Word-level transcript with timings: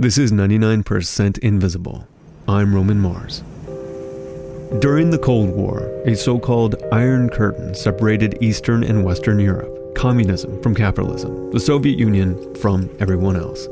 This 0.00 0.16
is 0.16 0.32
99% 0.32 1.36
Invisible. 1.40 2.08
I'm 2.48 2.74
Roman 2.74 2.98
Mars. 2.98 3.44
During 4.80 5.10
the 5.10 5.20
Cold 5.22 5.50
War, 5.50 5.92
a 6.06 6.16
so-called 6.16 6.82
Iron 6.90 7.28
Curtain 7.28 7.74
separated 7.74 8.38
Eastern 8.40 8.82
and 8.82 9.04
Western 9.04 9.38
Europe, 9.38 9.94
communism 9.94 10.58
from 10.62 10.74
capitalism, 10.74 11.50
the 11.50 11.60
Soviet 11.60 11.98
Union 11.98 12.54
from 12.54 12.88
everyone 12.98 13.36
else. 13.36 13.68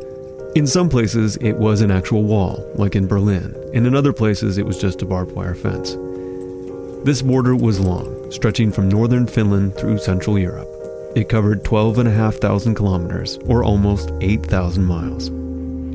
In 0.55 0.67
some 0.67 0.91
places, 0.91 1.39
it 1.41 1.55
was 1.55 1.81
an 1.81 1.91
actual 1.91 2.25
wall, 2.25 2.63
like 2.75 2.95
in 2.95 3.07
Berlin, 3.07 3.57
and 3.73 3.87
in 3.87 3.97
other 3.97 4.13
places, 4.13 4.59
it 4.59 4.67
was 4.67 4.79
just 4.79 5.01
a 5.01 5.07
barbed 5.07 5.33
wire 5.33 5.55
fence. 5.55 5.97
This 7.07 7.23
border 7.23 7.57
was 7.57 7.81
long, 7.81 8.31
stretching 8.31 8.71
from 8.71 8.91
northern 8.91 9.27
Finland 9.27 9.77
through 9.77 9.97
Central 9.97 10.39
Europe. 10.39 10.69
It 11.17 11.31
covered 11.31 11.65
12,500 11.65 12.77
kilometers, 12.77 13.39
or 13.47 13.65
almost 13.65 14.13
8,000 14.21 14.85
miles. 14.85 15.31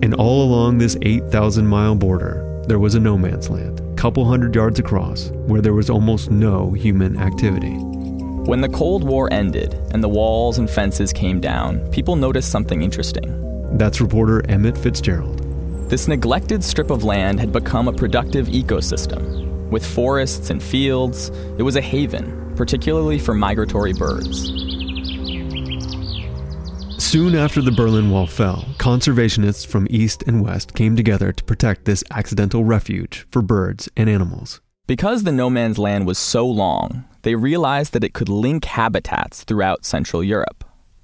And 0.03 0.13
all 0.15 0.43
along 0.43 0.79
this 0.79 0.97
8,000 1.01 1.65
mile 1.65 1.95
border, 1.95 2.61
there 2.67 2.77
was 2.77 2.93
a 2.93 2.99
no 2.99 3.17
man's 3.17 3.49
land, 3.49 3.79
a 3.79 3.95
couple 3.95 4.25
hundred 4.25 4.53
yards 4.53 4.77
across, 4.77 5.29
where 5.47 5.61
there 5.61 5.73
was 5.73 5.89
almost 5.89 6.29
no 6.29 6.73
human 6.73 7.17
activity. 7.17 7.71
When 7.71 8.59
the 8.59 8.67
Cold 8.67 9.05
War 9.05 9.31
ended 9.31 9.75
and 9.93 10.03
the 10.03 10.09
walls 10.09 10.57
and 10.57 10.69
fences 10.69 11.13
came 11.13 11.39
down, 11.39 11.89
people 11.91 12.17
noticed 12.17 12.51
something 12.51 12.81
interesting. 12.81 13.77
That's 13.77 14.01
reporter 14.01 14.45
Emmett 14.49 14.77
Fitzgerald. 14.77 15.39
This 15.89 16.09
neglected 16.09 16.65
strip 16.65 16.89
of 16.89 17.05
land 17.05 17.39
had 17.39 17.53
become 17.53 17.87
a 17.87 17.93
productive 17.93 18.47
ecosystem. 18.47 19.69
With 19.69 19.85
forests 19.85 20.49
and 20.49 20.61
fields, 20.61 21.29
it 21.57 21.63
was 21.63 21.77
a 21.77 21.81
haven, 21.81 22.53
particularly 22.57 23.19
for 23.19 23.33
migratory 23.33 23.93
birds. 23.93 24.82
Soon 27.13 27.35
after 27.35 27.61
the 27.61 27.69
Berlin 27.69 28.09
Wall 28.09 28.25
fell, 28.25 28.65
conservationists 28.79 29.67
from 29.67 29.85
East 29.91 30.23
and 30.25 30.43
West 30.43 30.73
came 30.73 30.95
together 30.95 31.31
to 31.31 31.43
protect 31.43 31.85
this 31.85 32.03
accidental 32.09 32.63
refuge 32.63 33.27
for 33.29 33.43
birds 33.43 33.87
and 33.95 34.09
animals. 34.09 34.61
Because 34.87 35.21
the 35.21 35.31
no 35.31 35.47
man's 35.47 35.77
land 35.77 36.07
was 36.07 36.17
so 36.17 36.43
long, 36.43 37.05
they 37.21 37.35
realized 37.35 37.93
that 37.93 38.03
it 38.03 38.15
could 38.15 38.29
link 38.29 38.65
habitats 38.65 39.43
throughout 39.43 39.85
Central 39.85 40.23
Europe. 40.23 40.63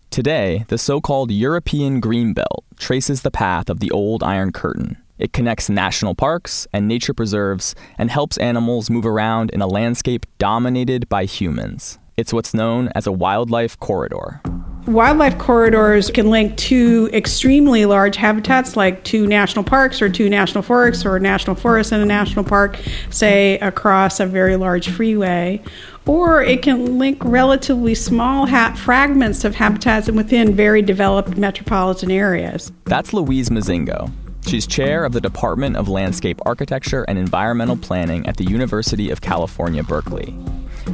Today, 0.09 0.65
the 0.69 0.79
so 0.79 0.99
called 0.99 1.29
European 1.29 1.99
Green 1.99 2.33
Belt 2.33 2.65
traces 2.79 3.21
the 3.21 3.29
path 3.29 3.69
of 3.69 3.79
the 3.79 3.91
old 3.91 4.23
Iron 4.23 4.51
Curtain. 4.51 4.97
It 5.19 5.31
connects 5.31 5.69
national 5.69 6.15
parks 6.15 6.65
and 6.73 6.87
nature 6.87 7.13
preserves 7.13 7.75
and 7.99 8.09
helps 8.09 8.39
animals 8.39 8.89
move 8.89 9.05
around 9.05 9.51
in 9.51 9.61
a 9.61 9.67
landscape 9.67 10.25
dominated 10.39 11.07
by 11.07 11.25
humans. 11.25 11.99
It's 12.19 12.33
what's 12.33 12.53
known 12.53 12.89
as 12.95 13.07
a 13.07 13.13
wildlife 13.13 13.79
corridor. 13.79 14.41
Wildlife 14.87 15.37
corridors 15.37 16.11
can 16.11 16.29
link 16.29 16.57
two 16.57 17.09
extremely 17.13 17.85
large 17.85 18.17
habitats 18.17 18.75
like 18.75 19.05
two 19.05 19.25
national 19.25 19.63
parks 19.63 20.01
or 20.01 20.09
two 20.09 20.29
national 20.29 20.61
forests 20.61 21.05
or 21.05 21.15
a 21.15 21.19
national 21.21 21.55
forest 21.55 21.93
and 21.93 22.03
a 22.03 22.05
national 22.05 22.43
park, 22.43 22.77
say 23.09 23.57
across 23.59 24.19
a 24.19 24.25
very 24.25 24.57
large 24.57 24.89
freeway. 24.89 25.63
Or 26.05 26.43
it 26.43 26.61
can 26.61 26.99
link 26.99 27.23
relatively 27.23 27.95
small 27.95 28.47
ha- 28.47 28.75
fragments 28.77 29.45
of 29.45 29.55
habitats 29.55 30.11
within 30.11 30.53
very 30.53 30.81
developed 30.81 31.37
metropolitan 31.37 32.11
areas. 32.11 32.69
That's 32.83 33.13
Louise 33.13 33.47
Mozingo. 33.47 34.11
She's 34.45 34.67
chair 34.67 35.05
of 35.05 35.13
the 35.13 35.21
Department 35.21 35.77
of 35.77 35.87
Landscape 35.87 36.41
Architecture 36.45 37.05
and 37.07 37.17
Environmental 37.17 37.77
Planning 37.77 38.27
at 38.27 38.35
the 38.35 38.43
University 38.43 39.09
of 39.09 39.21
California, 39.21 39.83
Berkeley. 39.83 40.35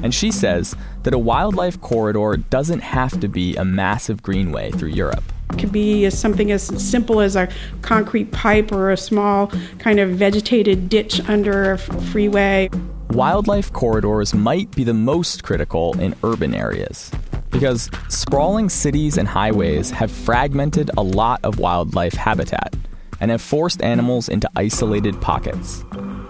And 0.03 0.13
she 0.13 0.31
says 0.31 0.75
that 1.03 1.13
a 1.13 1.17
wildlife 1.17 1.79
corridor 1.81 2.37
doesn't 2.37 2.81
have 2.81 3.19
to 3.19 3.27
be 3.27 3.55
a 3.55 3.65
massive 3.65 4.21
greenway 4.21 4.71
through 4.71 4.89
Europe. 4.89 5.23
It 5.51 5.59
could 5.59 5.71
be 5.71 6.09
something 6.09 6.51
as 6.51 6.63
simple 6.63 7.21
as 7.21 7.35
a 7.35 7.47
concrete 7.81 8.31
pipe 8.31 8.71
or 8.71 8.91
a 8.91 8.97
small 8.97 9.51
kind 9.79 9.99
of 9.99 10.09
vegetated 10.11 10.89
ditch 10.89 11.21
under 11.29 11.71
a 11.71 11.77
freeway. 11.77 12.69
Wildlife 13.09 13.71
corridors 13.71 14.33
might 14.33 14.71
be 14.71 14.83
the 14.83 14.93
most 14.93 15.43
critical 15.43 15.97
in 15.99 16.15
urban 16.23 16.53
areas 16.53 17.11
because 17.51 17.89
sprawling 18.09 18.67
cities 18.67 19.17
and 19.17 19.27
highways 19.27 19.89
have 19.89 20.11
fragmented 20.11 20.91
a 20.97 21.01
lot 21.01 21.39
of 21.43 21.57
wildlife 21.57 22.13
habitat 22.13 22.75
and 23.21 23.31
have 23.31 23.41
forced 23.41 23.81
animals 23.81 24.27
into 24.27 24.49
isolated 24.57 25.19
pockets, 25.21 25.83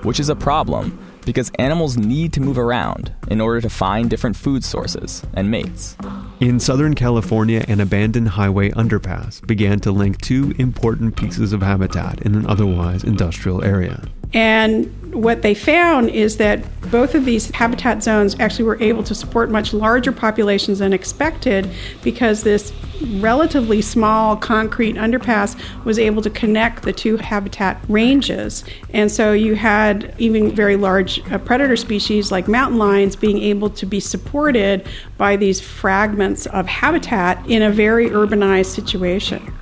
which 0.03 0.19
is 0.19 0.29
a 0.29 0.35
problem 0.35 0.99
because 1.25 1.51
animals 1.59 1.97
need 1.97 2.31
to 2.33 2.41
move 2.41 2.57
around 2.57 3.13
in 3.29 3.41
order 3.41 3.59
to 3.61 3.69
find 3.69 4.09
different 4.09 4.35
food 4.35 4.63
sources 4.63 5.23
and 5.33 5.51
mates. 5.51 5.97
In 6.39 6.59
Southern 6.59 6.95
California, 6.95 7.65
an 7.67 7.79
abandoned 7.79 8.29
highway 8.29 8.69
underpass 8.71 9.45
began 9.45 9.79
to 9.81 9.91
link 9.91 10.21
two 10.21 10.53
important 10.57 11.15
pieces 11.15 11.53
of 11.53 11.61
habitat 11.61 12.21
in 12.21 12.35
an 12.35 12.45
otherwise 12.47 13.03
industrial 13.03 13.63
area. 13.63 14.03
And 14.33 15.04
what 15.15 15.41
they 15.43 15.53
found 15.53 16.09
is 16.09 16.37
that 16.37 16.61
both 16.91 17.15
of 17.15 17.23
these 17.23 17.49
habitat 17.51 18.03
zones 18.03 18.35
actually 18.39 18.65
were 18.65 18.81
able 18.81 19.01
to 19.01 19.15
support 19.15 19.49
much 19.49 19.73
larger 19.73 20.11
populations 20.11 20.79
than 20.79 20.91
expected 20.91 21.69
because 22.03 22.43
this 22.43 22.73
relatively 23.19 23.81
small 23.81 24.35
concrete 24.35 24.95
underpass 24.95 25.57
was 25.85 25.97
able 25.97 26.21
to 26.21 26.29
connect 26.29 26.83
the 26.83 26.91
two 26.91 27.15
habitat 27.15 27.81
ranges. 27.87 28.65
And 28.93 29.09
so 29.09 29.31
you 29.31 29.55
had 29.55 30.13
even 30.17 30.53
very 30.53 30.75
large 30.75 31.19
uh, 31.31 31.37
predator 31.37 31.77
species 31.77 32.31
like 32.31 32.47
mountain 32.47 32.77
lions 32.77 33.15
being 33.15 33.37
able 33.39 33.69
to 33.71 33.85
be 33.85 34.01
supported 34.01 34.87
by 35.17 35.37
these 35.37 35.61
fragments 35.61 36.45
of 36.47 36.67
habitat 36.67 37.45
in 37.49 37.61
a 37.61 37.71
very 37.71 38.09
urbanized 38.09 38.67
situation. 38.67 39.53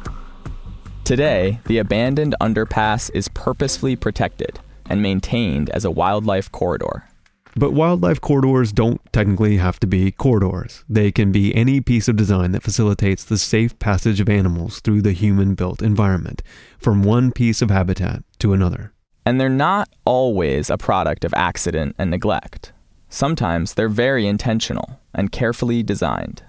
Today, 1.04 1.60
the 1.66 1.78
abandoned 1.78 2.36
underpass 2.42 3.12
is 3.14 3.28
purposefully 3.30 3.96
protected 3.96 4.60
and 4.90 5.02
maintained 5.02 5.70
as 5.72 5.86
a 5.86 5.92
wildlife 5.92 6.52
corridor. 6.52 7.08
But 7.56 7.74
wildlife 7.74 8.20
corridors 8.20 8.72
don't 8.72 9.00
technically 9.14 9.58
have 9.58 9.80
to 9.82 9.88
be 9.88 10.12
corridors. 10.12 10.84
They 10.90 11.12
can 11.12 11.32
be 11.32 11.54
any 11.56 11.82
piece 11.82 12.08
of 12.08 12.16
design 12.16 12.52
that 12.54 12.64
facilitates 12.64 13.24
the 13.24 13.38
safe 13.38 13.78
passage 13.78 14.20
of 14.20 14.28
animals 14.28 14.80
through 14.80 15.04
the 15.04 15.12
human 15.12 15.54
built 15.54 15.82
environment, 15.82 16.42
from 16.80 17.04
one 17.04 17.32
piece 17.32 17.62
of 17.62 17.70
habitat 17.70 18.24
to 18.40 18.54
another. 18.54 18.92
And 19.26 19.40
they're 19.40 19.50
not 19.50 19.90
always 20.04 20.70
a 20.70 20.78
product 20.78 21.24
of 21.24 21.34
accident 21.36 21.96
and 22.00 22.10
neglect. 22.10 22.74
Sometimes 23.08 23.76
they're 23.76 23.88
very 23.88 24.26
intentional 24.26 25.00
and 25.14 25.32
carefully 25.32 25.84
designed. 25.84 26.42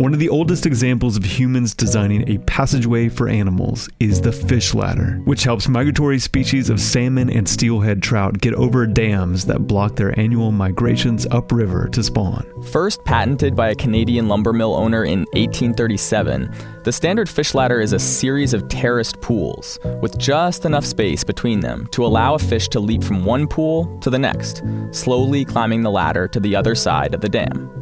One 0.00 0.14
of 0.14 0.18
the 0.18 0.30
oldest 0.30 0.64
examples 0.64 1.18
of 1.18 1.24
humans 1.24 1.74
designing 1.74 2.26
a 2.26 2.38
passageway 2.38 3.10
for 3.10 3.28
animals 3.28 3.86
is 4.00 4.18
the 4.18 4.32
fish 4.32 4.72
ladder, 4.72 5.20
which 5.26 5.44
helps 5.44 5.68
migratory 5.68 6.18
species 6.18 6.70
of 6.70 6.80
salmon 6.80 7.28
and 7.28 7.46
steelhead 7.46 8.02
trout 8.02 8.40
get 8.40 8.54
over 8.54 8.86
dams 8.86 9.44
that 9.44 9.66
block 9.66 9.96
their 9.96 10.18
annual 10.18 10.52
migrations 10.52 11.26
upriver 11.30 11.86
to 11.88 12.02
spawn. 12.02 12.46
First 12.72 13.04
patented 13.04 13.54
by 13.54 13.68
a 13.68 13.74
Canadian 13.74 14.26
lumber 14.26 14.54
mill 14.54 14.74
owner 14.74 15.04
in 15.04 15.26
1837, 15.34 16.50
the 16.82 16.92
standard 16.92 17.28
fish 17.28 17.52
ladder 17.52 17.78
is 17.78 17.92
a 17.92 17.98
series 17.98 18.54
of 18.54 18.66
terraced 18.68 19.20
pools 19.20 19.78
with 20.00 20.16
just 20.16 20.64
enough 20.64 20.86
space 20.86 21.22
between 21.22 21.60
them 21.60 21.86
to 21.88 22.06
allow 22.06 22.36
a 22.36 22.38
fish 22.38 22.68
to 22.68 22.80
leap 22.80 23.04
from 23.04 23.26
one 23.26 23.46
pool 23.46 23.98
to 23.98 24.08
the 24.08 24.18
next, 24.18 24.62
slowly 24.92 25.44
climbing 25.44 25.82
the 25.82 25.90
ladder 25.90 26.26
to 26.26 26.40
the 26.40 26.56
other 26.56 26.74
side 26.74 27.12
of 27.12 27.20
the 27.20 27.28
dam. 27.28 27.79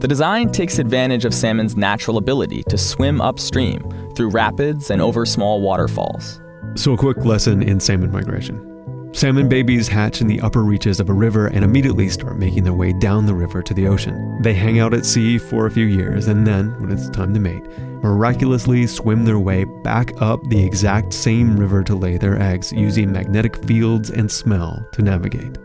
The 0.00 0.08
design 0.08 0.50
takes 0.50 0.78
advantage 0.78 1.24
of 1.24 1.32
salmon's 1.32 1.76
natural 1.76 2.16
ability 2.16 2.64
to 2.64 2.76
swim 2.76 3.20
upstream 3.20 3.82
through 4.14 4.30
rapids 4.30 4.90
and 4.90 5.00
over 5.00 5.24
small 5.24 5.60
waterfalls. 5.60 6.40
So, 6.74 6.94
a 6.94 6.96
quick 6.96 7.18
lesson 7.18 7.62
in 7.62 7.80
salmon 7.80 8.10
migration. 8.10 8.68
Salmon 9.14 9.46
babies 9.46 9.88
hatch 9.88 10.22
in 10.22 10.26
the 10.26 10.40
upper 10.40 10.64
reaches 10.64 10.98
of 10.98 11.10
a 11.10 11.12
river 11.12 11.48
and 11.48 11.64
immediately 11.64 12.08
start 12.08 12.38
making 12.38 12.64
their 12.64 12.72
way 12.72 12.94
down 12.94 13.26
the 13.26 13.34
river 13.34 13.62
to 13.62 13.74
the 13.74 13.86
ocean. 13.86 14.40
They 14.40 14.54
hang 14.54 14.78
out 14.78 14.94
at 14.94 15.04
sea 15.04 15.36
for 15.36 15.66
a 15.66 15.70
few 15.70 15.84
years 15.84 16.28
and 16.28 16.46
then, 16.46 16.80
when 16.80 16.90
it's 16.90 17.10
time 17.10 17.34
to 17.34 17.40
mate, 17.40 17.62
miraculously 18.02 18.86
swim 18.86 19.26
their 19.26 19.38
way 19.38 19.64
back 19.84 20.12
up 20.22 20.40
the 20.48 20.64
exact 20.64 21.12
same 21.12 21.60
river 21.60 21.84
to 21.84 21.94
lay 21.94 22.16
their 22.16 22.40
eggs 22.40 22.72
using 22.72 23.12
magnetic 23.12 23.62
fields 23.66 24.10
and 24.10 24.32
smell 24.32 24.84
to 24.92 25.02
navigate. 25.02 25.58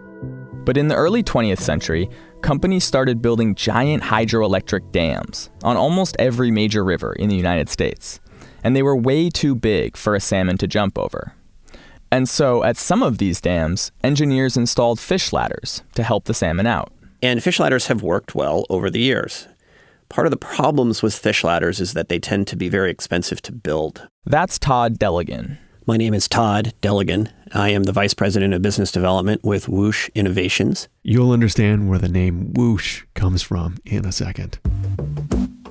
But 0.65 0.75
in 0.75 0.89
the 0.89 0.95
early 0.95 1.23
20th 1.23 1.59
century, 1.59 2.09
companies 2.41 2.83
started 2.83 3.21
building 3.21 3.55
giant 3.55 4.03
hydroelectric 4.03 4.91
dams 4.91 5.49
on 5.63 5.77
almost 5.77 6.15
every 6.19 6.51
major 6.51 6.83
river 6.83 7.13
in 7.13 7.29
the 7.29 7.35
United 7.35 7.69
States. 7.69 8.19
And 8.63 8.75
they 8.75 8.83
were 8.83 8.95
way 8.95 9.29
too 9.29 9.55
big 9.55 9.97
for 9.97 10.15
a 10.15 10.19
salmon 10.19 10.57
to 10.57 10.67
jump 10.67 10.97
over. 10.97 11.33
And 12.11 12.29
so, 12.29 12.63
at 12.63 12.77
some 12.77 13.03
of 13.03 13.17
these 13.17 13.41
dams, 13.41 13.91
engineers 14.03 14.55
installed 14.55 14.99
fish 14.99 15.33
ladders 15.33 15.83
to 15.95 16.03
help 16.03 16.25
the 16.25 16.33
salmon 16.33 16.65
out. 16.65 16.91
And 17.21 17.43
fish 17.43 17.59
ladders 17.59 17.87
have 17.87 18.01
worked 18.01 18.35
well 18.35 18.65
over 18.69 18.89
the 18.89 19.01
years. 19.01 19.47
Part 20.09 20.25
of 20.27 20.31
the 20.31 20.37
problems 20.37 21.03
with 21.03 21.15
fish 21.15 21.43
ladders 21.43 21.81
is 21.81 21.93
that 21.93 22.07
they 22.07 22.19
tend 22.19 22.47
to 22.47 22.55
be 22.55 22.69
very 22.69 22.89
expensive 22.91 23.41
to 23.41 23.51
build. 23.51 24.07
That's 24.25 24.57
Todd 24.57 24.97
Deligan. 24.97 25.57
My 25.89 25.95
name 25.95 26.13
is 26.13 26.27
Todd 26.27 26.73
Deligan. 26.81 27.31
I 27.53 27.69
am 27.69 27.83
the 27.83 27.93
Vice 27.93 28.13
President 28.13 28.53
of 28.53 28.61
Business 28.61 28.91
Development 28.91 29.41
with 29.41 29.69
Whoosh 29.69 30.09
Innovations. 30.15 30.89
You'll 31.03 31.31
understand 31.31 31.87
where 31.89 31.97
the 31.97 32.09
name 32.09 32.51
whoosh 32.55 33.05
comes 33.13 33.41
from 33.41 33.77
in 33.85 34.05
a 34.05 34.11
second. 34.11 34.59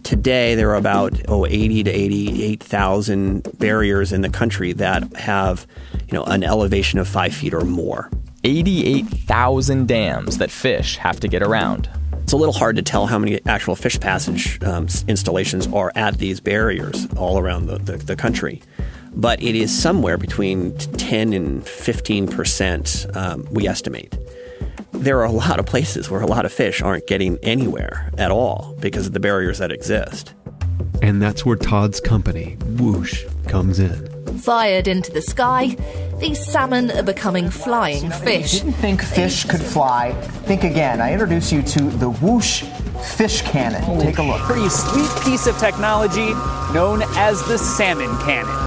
Today, 0.04 0.54
there 0.54 0.70
are 0.70 0.76
about 0.76 1.20
oh, 1.28 1.44
80 1.44 1.82
to 1.82 1.90
88,000 1.90 3.58
barriers 3.58 4.10
in 4.10 4.22
the 4.22 4.30
country 4.30 4.72
that 4.72 5.14
have 5.18 5.66
you 6.06 6.14
know, 6.14 6.24
an 6.24 6.42
elevation 6.42 6.98
of 6.98 7.06
five 7.06 7.34
feet 7.34 7.52
or 7.52 7.66
more. 7.66 8.08
88,000 8.42 9.86
dams 9.86 10.38
that 10.38 10.50
fish 10.50 10.96
have 10.96 11.20
to 11.20 11.28
get 11.28 11.42
around. 11.42 11.90
It's 12.22 12.32
a 12.32 12.38
little 12.38 12.54
hard 12.54 12.76
to 12.76 12.82
tell 12.82 13.06
how 13.06 13.18
many 13.18 13.38
actual 13.44 13.76
fish 13.76 14.00
passage 14.00 14.62
um, 14.64 14.86
installations 15.08 15.66
are 15.74 15.92
at 15.94 16.16
these 16.16 16.40
barriers 16.40 17.06
all 17.18 17.38
around 17.38 17.66
the, 17.66 17.76
the, 17.76 17.98
the 17.98 18.16
country 18.16 18.62
but 19.16 19.42
it 19.42 19.54
is 19.54 19.76
somewhere 19.76 20.18
between 20.18 20.76
10 20.76 21.32
and 21.32 21.66
15 21.66 22.28
percent, 22.28 23.06
um, 23.14 23.46
we 23.50 23.66
estimate. 23.66 24.16
There 24.92 25.18
are 25.20 25.24
a 25.24 25.32
lot 25.32 25.58
of 25.58 25.66
places 25.66 26.10
where 26.10 26.20
a 26.20 26.26
lot 26.26 26.44
of 26.44 26.52
fish 26.52 26.80
aren't 26.80 27.06
getting 27.06 27.38
anywhere 27.42 28.10
at 28.18 28.30
all 28.30 28.76
because 28.80 29.06
of 29.06 29.12
the 29.12 29.20
barriers 29.20 29.58
that 29.58 29.70
exist. 29.72 30.32
And 31.02 31.20
that's 31.20 31.44
where 31.44 31.56
Todd's 31.56 32.00
company, 32.00 32.56
Whoosh, 32.78 33.24
comes 33.46 33.78
in. 33.78 34.38
Fired 34.38 34.88
into 34.88 35.12
the 35.12 35.22
sky, 35.22 35.76
these 36.18 36.44
salmon 36.44 36.90
are 36.90 37.02
becoming 37.02 37.50
flying 37.50 38.10
fish. 38.10 38.54
You 38.54 38.60
didn't 38.60 38.74
think 38.74 39.02
fish 39.02 39.44
could 39.44 39.60
fly. 39.60 40.12
Think 40.44 40.64
again. 40.64 41.00
I 41.00 41.12
introduce 41.12 41.52
you 41.52 41.62
to 41.62 41.80
the 41.84 42.10
Whoosh 42.10 42.62
fish 43.16 43.42
cannon. 43.42 43.82
Take 44.00 44.18
a 44.18 44.22
look. 44.22 44.40
Pretty 44.42 44.68
sweet 44.68 45.10
piece 45.24 45.46
of 45.46 45.58
technology 45.58 46.32
known 46.72 47.02
as 47.16 47.42
the 47.44 47.58
salmon 47.58 48.16
cannon. 48.20 48.65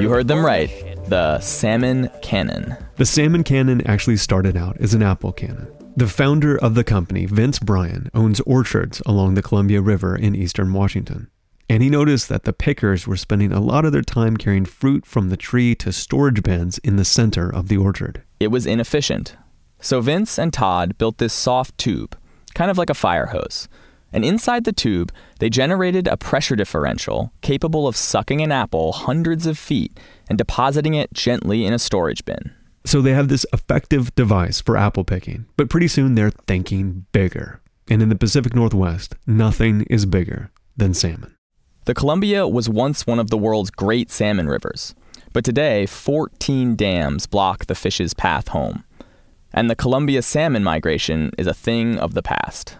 You 0.00 0.10
heard 0.10 0.28
them 0.28 0.44
right. 0.44 0.70
The 1.08 1.40
salmon 1.40 2.10
cannon. 2.22 2.76
The 2.96 3.06
salmon 3.06 3.44
cannon 3.44 3.86
actually 3.86 4.16
started 4.16 4.56
out 4.56 4.76
as 4.80 4.94
an 4.94 5.02
apple 5.02 5.32
cannon. 5.32 5.68
The 5.96 6.08
founder 6.08 6.56
of 6.56 6.74
the 6.74 6.84
company, 6.84 7.26
Vince 7.26 7.58
Bryan, 7.58 8.10
owns 8.14 8.40
orchards 8.40 9.02
along 9.04 9.34
the 9.34 9.42
Columbia 9.42 9.82
River 9.82 10.16
in 10.16 10.34
eastern 10.34 10.72
Washington. 10.72 11.30
And 11.68 11.82
he 11.82 11.90
noticed 11.90 12.28
that 12.28 12.44
the 12.44 12.52
pickers 12.52 13.06
were 13.06 13.16
spending 13.16 13.52
a 13.52 13.60
lot 13.60 13.84
of 13.84 13.92
their 13.92 14.02
time 14.02 14.36
carrying 14.36 14.64
fruit 14.64 15.04
from 15.06 15.28
the 15.28 15.36
tree 15.36 15.74
to 15.76 15.92
storage 15.92 16.42
bins 16.42 16.78
in 16.78 16.96
the 16.96 17.04
center 17.04 17.48
of 17.48 17.68
the 17.68 17.76
orchard. 17.76 18.22
It 18.40 18.48
was 18.48 18.66
inefficient. 18.66 19.36
So 19.80 20.00
Vince 20.00 20.38
and 20.38 20.52
Todd 20.52 20.96
built 20.96 21.18
this 21.18 21.32
soft 21.32 21.76
tube, 21.76 22.16
kind 22.54 22.70
of 22.70 22.78
like 22.78 22.90
a 22.90 22.94
fire 22.94 23.26
hose. 23.26 23.68
And 24.12 24.24
inside 24.24 24.64
the 24.64 24.72
tube, 24.72 25.12
they 25.38 25.48
generated 25.48 26.06
a 26.06 26.16
pressure 26.16 26.56
differential 26.56 27.32
capable 27.40 27.88
of 27.88 27.96
sucking 27.96 28.42
an 28.42 28.52
apple 28.52 28.92
hundreds 28.92 29.46
of 29.46 29.58
feet 29.58 29.98
and 30.28 30.36
depositing 30.36 30.94
it 30.94 31.12
gently 31.14 31.64
in 31.64 31.72
a 31.72 31.78
storage 31.78 32.24
bin. 32.24 32.52
So 32.84 33.00
they 33.00 33.12
have 33.12 33.28
this 33.28 33.46
effective 33.52 34.14
device 34.14 34.60
for 34.60 34.76
apple 34.76 35.04
picking, 35.04 35.46
but 35.56 35.70
pretty 35.70 35.88
soon 35.88 36.14
they're 36.14 36.30
thinking 36.30 37.06
bigger. 37.12 37.60
And 37.88 38.02
in 38.02 38.08
the 38.08 38.16
Pacific 38.16 38.54
Northwest, 38.54 39.14
nothing 39.26 39.82
is 39.88 40.04
bigger 40.06 40.50
than 40.76 40.94
salmon. 40.94 41.36
The 41.84 41.94
Columbia 41.94 42.46
was 42.46 42.68
once 42.68 43.06
one 43.06 43.18
of 43.18 43.30
the 43.30 43.38
world's 43.38 43.70
great 43.70 44.10
salmon 44.10 44.48
rivers, 44.48 44.94
but 45.32 45.44
today 45.44 45.86
14 45.86 46.76
dams 46.76 47.26
block 47.26 47.66
the 47.66 47.74
fish's 47.74 48.14
path 48.14 48.48
home. 48.48 48.84
And 49.52 49.68
the 49.68 49.76
Columbia 49.76 50.22
salmon 50.22 50.64
migration 50.64 51.30
is 51.36 51.46
a 51.46 51.54
thing 51.54 51.98
of 51.98 52.14
the 52.14 52.22
past. 52.22 52.76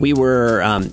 We 0.00 0.14
were 0.14 0.62
um, 0.62 0.92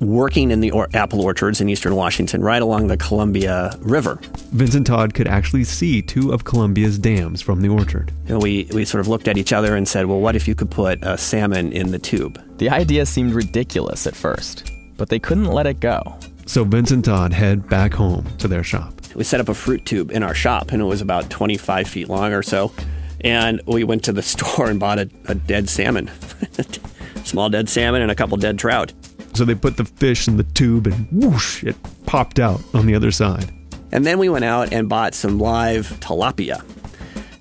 working 0.00 0.50
in 0.50 0.60
the 0.60 0.70
or- 0.70 0.88
apple 0.94 1.20
orchards 1.20 1.60
in 1.60 1.68
eastern 1.68 1.94
Washington, 1.94 2.42
right 2.42 2.60
along 2.60 2.88
the 2.88 2.96
Columbia 2.96 3.76
River. 3.80 4.18
Vince 4.52 4.74
and 4.74 4.84
Todd 4.84 5.14
could 5.14 5.26
actually 5.28 5.64
see 5.64 6.02
two 6.02 6.32
of 6.32 6.44
Columbia's 6.44 6.98
dams 6.98 7.40
from 7.42 7.62
the 7.62 7.68
orchard. 7.68 8.12
And 8.28 8.42
we, 8.42 8.68
we 8.72 8.84
sort 8.84 9.00
of 9.00 9.08
looked 9.08 9.28
at 9.28 9.36
each 9.36 9.52
other 9.52 9.76
and 9.76 9.86
said, 9.86 10.06
well, 10.06 10.20
what 10.20 10.36
if 10.36 10.48
you 10.48 10.54
could 10.54 10.70
put 10.70 10.98
a 11.02 11.16
salmon 11.16 11.72
in 11.72 11.90
the 11.90 11.98
tube? 11.98 12.40
The 12.58 12.70
idea 12.70 13.06
seemed 13.06 13.34
ridiculous 13.34 14.06
at 14.06 14.16
first, 14.16 14.70
but 14.96 15.08
they 15.08 15.18
couldn't 15.18 15.46
let 15.46 15.66
it 15.66 15.80
go. 15.80 16.18
So 16.46 16.64
Vince 16.64 16.92
and 16.92 17.04
Todd 17.04 17.32
head 17.32 17.68
back 17.68 17.92
home 17.92 18.24
to 18.38 18.48
their 18.48 18.62
shop. 18.62 18.94
We 19.14 19.24
set 19.24 19.40
up 19.40 19.48
a 19.48 19.54
fruit 19.54 19.84
tube 19.84 20.10
in 20.12 20.22
our 20.22 20.34
shop, 20.34 20.72
and 20.72 20.80
it 20.80 20.84
was 20.84 21.00
about 21.00 21.28
25 21.30 21.88
feet 21.88 22.08
long 22.08 22.32
or 22.32 22.42
so. 22.42 22.72
And 23.22 23.60
we 23.66 23.82
went 23.82 24.04
to 24.04 24.12
the 24.12 24.22
store 24.22 24.70
and 24.70 24.78
bought 24.78 24.98
a, 24.98 25.10
a 25.26 25.34
dead 25.34 25.68
salmon. 25.68 26.10
small 27.26 27.48
dead 27.48 27.68
salmon 27.68 28.02
and 28.02 28.10
a 28.10 28.14
couple 28.14 28.36
dead 28.36 28.58
trout. 28.58 28.92
So 29.34 29.44
they 29.44 29.54
put 29.54 29.76
the 29.76 29.84
fish 29.84 30.28
in 30.28 30.36
the 30.36 30.44
tube 30.44 30.86
and 30.86 31.06
whoosh, 31.10 31.62
it 31.64 31.76
popped 32.06 32.38
out 32.38 32.60
on 32.74 32.86
the 32.86 32.94
other 32.94 33.10
side. 33.10 33.52
And 33.92 34.04
then 34.04 34.18
we 34.18 34.28
went 34.28 34.44
out 34.44 34.72
and 34.72 34.88
bought 34.88 35.14
some 35.14 35.38
live 35.38 35.88
tilapia 36.00 36.64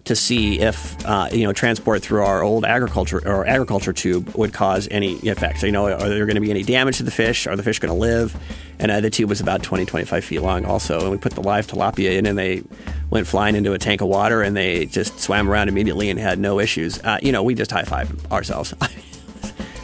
to 0.05 0.15
see 0.15 0.59
if 0.59 1.03
uh, 1.05 1.27
you 1.31 1.43
know 1.43 1.53
transport 1.53 2.01
through 2.01 2.23
our 2.23 2.43
old 2.43 2.63
agriculture 2.63 3.21
or 3.25 3.45
agriculture 3.45 3.91
tube 3.91 4.29
would 4.35 4.53
cause 4.53 4.87
any 4.91 5.15
effects. 5.17 5.61
So 5.61 5.65
you 5.65 5.71
know, 5.71 5.85
are 5.87 6.09
there 6.09 6.25
going 6.25 6.35
to 6.35 6.41
be 6.41 6.51
any 6.51 6.63
damage 6.63 6.97
to 6.97 7.03
the 7.03 7.11
fish? 7.11 7.47
Are 7.47 7.55
the 7.55 7.63
fish 7.63 7.79
going 7.79 7.93
to 7.93 7.99
live? 7.99 8.35
And 8.77 8.91
uh, 8.91 9.01
the 9.01 9.09
tube 9.09 9.29
was 9.29 9.41
about 9.41 9.63
20, 9.63 9.85
25 9.85 10.23
feet 10.23 10.39
long 10.39 10.65
also. 10.65 10.99
And 10.99 11.11
we 11.11 11.17
put 11.17 11.33
the 11.33 11.41
live 11.41 11.65
tilapia 11.65 12.17
in 12.17 12.25
and 12.25 12.37
they 12.37 12.61
went 13.09 13.25
flying 13.25 13.55
into 13.55 13.73
a 13.73 13.77
tank 13.77 14.01
of 14.01 14.07
water 14.07 14.41
and 14.41 14.55
they 14.55 14.85
just 14.85 15.19
swam 15.19 15.49
around 15.49 15.69
immediately 15.69 16.09
and 16.09 16.19
had 16.19 16.39
no 16.39 16.59
issues. 16.59 16.99
Uh, 17.03 17.17
you 17.21 17.31
know, 17.31 17.41
we 17.41 17.55
just 17.55 17.71
high 17.71 17.83
five 17.83 18.31
ourselves. 18.31 18.73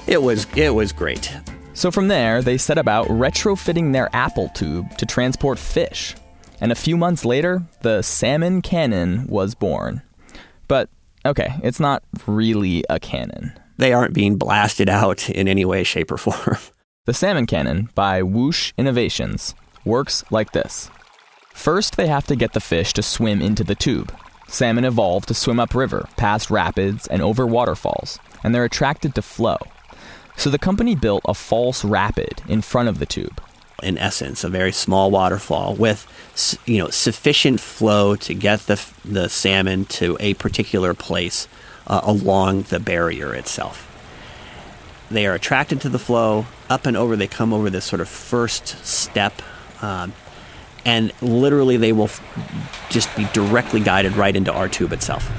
It 0.08 0.22
was 0.22 0.48
it 0.56 0.74
was 0.74 0.92
great. 0.92 1.32
So 1.74 1.92
from 1.92 2.08
there, 2.08 2.42
they 2.42 2.58
set 2.58 2.78
about 2.78 3.08
retrofitting 3.08 3.94
their 3.94 4.10
apple 4.14 4.50
tube 4.50 4.98
to 4.98 5.06
transport 5.06 5.58
fish. 5.58 6.16
And 6.60 6.72
a 6.72 6.76
few 6.76 6.98
months 6.98 7.26
later, 7.26 7.64
the 7.82 8.02
salmon 8.02 8.62
cannon 8.62 9.26
was 9.28 9.56
born. 9.56 10.02
But 10.68 10.90
okay, 11.26 11.56
it's 11.64 11.80
not 11.80 12.04
really 12.28 12.84
a 12.90 13.00
cannon. 13.00 13.54
They 13.78 13.94
aren't 13.94 14.14
being 14.14 14.38
blasted 14.38 14.90
out 14.90 15.30
in 15.30 15.48
any 15.48 15.66
way, 15.66 15.84
shape, 15.84 16.12
or 16.12 16.18
form. 16.18 16.58
The 17.06 17.16
salmon 17.16 17.48
cannon 17.48 17.90
by 17.96 18.22
Whoosh 18.22 18.74
Innovations 18.78 19.56
works 19.84 20.24
like 20.30 20.52
this. 20.52 20.92
First, 21.52 21.98
they 21.98 22.06
have 22.06 22.28
to 22.28 22.36
get 22.36 22.54
the 22.54 22.60
fish 22.60 22.94
to 22.94 23.02
swim 23.02 23.42
into 23.42 23.64
the 23.64 23.74
tube. 23.74 24.16
Salmon 24.48 24.86
evolve 24.86 25.26
to 25.26 25.34
swim 25.34 25.60
upriver, 25.60 26.08
past 26.16 26.52
rapids, 26.52 27.08
and 27.08 27.24
over 27.24 27.48
waterfalls, 27.48 28.20
and 28.44 28.54
they're 28.54 28.66
attracted 28.66 29.16
to 29.16 29.24
flow. 29.24 29.58
So 30.38 30.50
the 30.50 30.58
company 30.60 30.96
built 30.96 31.22
a 31.26 31.34
false 31.34 31.84
rapid 31.86 32.42
in 32.48 32.62
front 32.62 32.90
of 32.90 33.00
the 33.00 33.06
tube. 33.06 33.42
In 33.84 33.98
essence, 33.98 34.44
a 34.44 34.50
very 34.50 34.72
small 34.72 35.10
waterfall 35.10 35.76
with 35.76 36.08
you 36.66 36.78
know 36.78 36.90
sufficient 36.90 37.60
flow 37.60 38.16
to 38.18 38.34
get 38.34 38.62
the 38.62 38.84
the 39.04 39.28
salmon 39.28 39.86
to 39.86 40.18
a 40.20 40.36
particular 40.36 40.94
place 40.94 41.48
uh, 41.88 42.02
along 42.04 42.64
the 42.64 42.80
barrier 42.80 43.34
itself. 43.34 43.88
They 45.10 45.26
are 45.26 45.34
attracted 45.34 45.82
to 45.82 45.90
the 45.90 46.00
flow 46.00 46.46
up 46.70 46.86
and 46.86 46.96
over. 46.96 47.16
They 47.16 47.28
come 47.28 47.54
over 47.54 47.70
this 47.70 47.86
sort 47.86 48.02
of 48.02 48.08
first 48.08 48.86
step, 48.86 49.42
um, 49.82 50.14
and 50.86 51.12
literally 51.22 51.76
they 51.76 51.92
will 51.92 52.06
f- 52.06 52.88
just 52.90 53.14
be 53.18 53.26
directly 53.34 53.80
guided 53.82 54.16
right 54.16 54.36
into 54.36 54.54
our 54.54 54.70
tube 54.70 54.94
itself. 54.94 55.30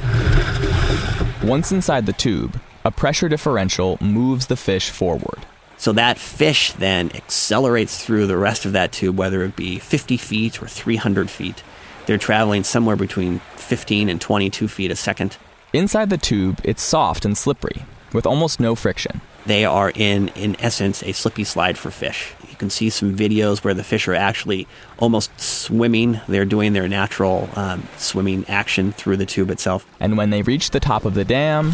Once 1.42 1.72
inside 1.72 2.06
the 2.06 2.12
tube, 2.12 2.60
a 2.84 2.90
pressure 2.90 3.28
differential 3.28 3.98
moves 4.00 4.46
the 4.46 4.56
fish 4.56 4.90
forward. 4.90 5.46
So 5.76 5.92
that 5.92 6.18
fish 6.18 6.72
then 6.72 7.10
accelerates 7.14 8.04
through 8.04 8.28
the 8.28 8.36
rest 8.36 8.64
of 8.64 8.72
that 8.72 8.92
tube, 8.92 9.18
whether 9.18 9.42
it 9.42 9.56
be 9.56 9.78
50 9.78 10.16
feet 10.16 10.62
or 10.62 10.68
300 10.68 11.28
feet. 11.28 11.62
They're 12.06 12.18
traveling 12.18 12.64
somewhere 12.64 12.96
between 12.96 13.40
15 13.56 14.08
and 14.08 14.20
22 14.20 14.68
feet 14.68 14.90
a 14.90 14.96
second. 14.96 15.38
Inside 15.72 16.10
the 16.10 16.18
tube, 16.18 16.60
it's 16.62 16.82
soft 16.82 17.24
and 17.24 17.36
slippery, 17.36 17.84
with 18.12 18.26
almost 18.26 18.60
no 18.60 18.74
friction. 18.74 19.22
They 19.46 19.64
are 19.64 19.90
in, 19.94 20.28
in 20.28 20.54
essence, 20.60 21.02
a 21.02 21.12
slippy 21.12 21.44
slide 21.44 21.76
for 21.76 21.90
fish. 21.90 22.32
You 22.48 22.56
can 22.56 22.70
see 22.70 22.90
some 22.90 23.16
videos 23.16 23.64
where 23.64 23.74
the 23.74 23.82
fish 23.82 24.06
are 24.06 24.14
actually 24.14 24.68
almost 24.98 25.40
swimming. 25.40 26.20
They're 26.28 26.44
doing 26.44 26.74
their 26.74 26.86
natural 26.86 27.48
um, 27.56 27.88
swimming 27.96 28.44
action 28.48 28.92
through 28.92 29.16
the 29.16 29.26
tube 29.26 29.50
itself. 29.50 29.84
And 29.98 30.16
when 30.16 30.30
they 30.30 30.42
reach 30.42 30.70
the 30.70 30.78
top 30.78 31.04
of 31.04 31.14
the 31.14 31.24
dam, 31.24 31.72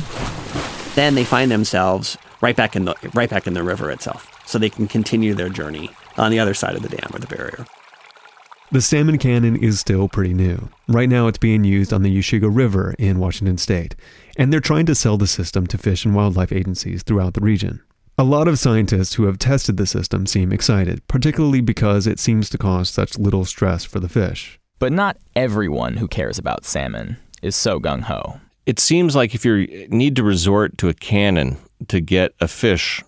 then 0.98 1.14
they 1.14 1.24
find 1.24 1.50
themselves 1.50 2.18
right 2.40 2.56
back 2.56 2.74
in 2.74 2.84
the 2.84 2.94
right 3.14 3.30
back 3.30 3.46
in 3.46 3.54
the 3.54 3.62
river 3.62 3.90
itself, 3.90 4.30
so 4.46 4.58
they 4.58 4.68
can 4.68 4.88
continue 4.88 5.32
their 5.32 5.48
journey 5.48 5.90
on 6.16 6.32
the 6.32 6.40
other 6.40 6.54
side 6.54 6.74
of 6.74 6.82
the 6.82 6.88
dam 6.88 7.10
or 7.14 7.20
the 7.20 7.26
barrier. 7.28 7.64
The 8.70 8.82
salmon 8.82 9.16
cannon 9.16 9.56
is 9.56 9.80
still 9.80 10.08
pretty 10.08 10.34
new. 10.34 10.68
Right 10.88 11.08
now, 11.08 11.26
it's 11.28 11.38
being 11.38 11.64
used 11.64 11.92
on 11.92 12.02
the 12.02 12.14
Washougal 12.14 12.54
River 12.54 12.94
in 12.98 13.18
Washington 13.18 13.56
state, 13.56 13.94
and 14.36 14.52
they're 14.52 14.60
trying 14.60 14.86
to 14.86 14.94
sell 14.94 15.16
the 15.16 15.26
system 15.26 15.66
to 15.68 15.78
fish 15.78 16.04
and 16.04 16.14
wildlife 16.14 16.52
agencies 16.52 17.02
throughout 17.02 17.34
the 17.34 17.40
region. 17.40 17.80
A 18.18 18.24
lot 18.24 18.48
of 18.48 18.58
scientists 18.58 19.14
who 19.14 19.24
have 19.24 19.38
tested 19.38 19.76
the 19.76 19.86
system 19.86 20.26
seem 20.26 20.52
excited, 20.52 21.06
particularly 21.06 21.60
because 21.60 22.06
it 22.06 22.18
seems 22.18 22.50
to 22.50 22.58
cause 22.58 22.90
such 22.90 23.16
little 23.16 23.44
stress 23.44 23.84
for 23.84 24.00
the 24.00 24.08
fish. 24.08 24.58
But 24.80 24.92
not 24.92 25.16
everyone 25.36 25.96
who 25.96 26.08
cares 26.08 26.38
about 26.38 26.64
salmon 26.64 27.16
is 27.40 27.56
so 27.56 27.78
gung 27.78 28.02
ho 28.02 28.40
it 28.68 28.78
seems 28.78 29.16
like 29.16 29.34
if 29.34 29.46
you 29.46 29.88
need 29.88 30.14
to 30.14 30.22
resort 30.22 30.76
to 30.76 30.90
a 30.90 30.94
cannon 30.94 31.56
to 31.88 32.02
get 32.02 32.34
a 32.38 32.46
fish 32.46 33.02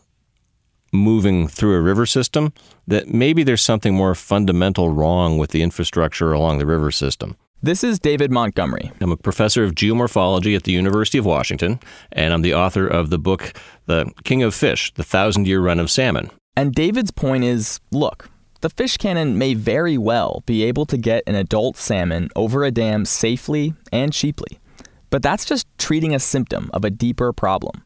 moving 0.90 1.48
through 1.48 1.76
a 1.76 1.82
river 1.82 2.06
system, 2.06 2.54
that 2.86 3.08
maybe 3.08 3.42
there's 3.42 3.60
something 3.60 3.94
more 3.94 4.14
fundamental 4.14 4.88
wrong 4.88 5.36
with 5.36 5.50
the 5.50 5.60
infrastructure 5.60 6.32
along 6.32 6.56
the 6.56 6.64
river 6.64 6.90
system. 6.90 7.36
This 7.62 7.84
is 7.84 7.98
David 7.98 8.30
Montgomery. 8.30 8.90
I'm 9.02 9.12
a 9.12 9.18
professor 9.18 9.62
of 9.62 9.74
geomorphology 9.74 10.56
at 10.56 10.62
the 10.62 10.72
University 10.72 11.18
of 11.18 11.26
Washington, 11.26 11.78
and 12.10 12.32
I'm 12.32 12.40
the 12.40 12.54
author 12.54 12.86
of 12.86 13.10
the 13.10 13.18
book 13.18 13.52
The 13.84 14.10
King 14.24 14.42
of 14.42 14.54
Fish 14.54 14.94
The 14.94 15.04
Thousand 15.04 15.46
Year 15.46 15.60
Run 15.60 15.78
of 15.78 15.90
Salmon. 15.90 16.30
And 16.56 16.72
David's 16.72 17.10
point 17.10 17.44
is 17.44 17.80
look, 17.92 18.30
the 18.62 18.70
fish 18.70 18.96
cannon 18.96 19.36
may 19.36 19.52
very 19.52 19.98
well 19.98 20.42
be 20.46 20.64
able 20.64 20.86
to 20.86 20.96
get 20.96 21.22
an 21.26 21.34
adult 21.34 21.76
salmon 21.76 22.30
over 22.34 22.64
a 22.64 22.70
dam 22.70 23.04
safely 23.04 23.74
and 23.92 24.10
cheaply, 24.10 24.58
but 25.10 25.22
that's 25.22 25.44
just 25.44 25.66
treating 25.78 26.14
a 26.14 26.18
symptom 26.18 26.70
of 26.72 26.84
a 26.84 26.90
deeper 26.90 27.32
problem. 27.32 27.84